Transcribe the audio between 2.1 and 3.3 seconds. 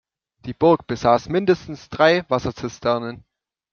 Wasser-Zisternen.